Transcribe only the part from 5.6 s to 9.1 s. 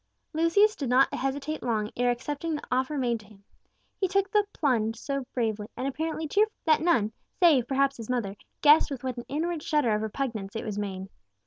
and apparently cheerfully, that none, save perhaps his mother, guessed with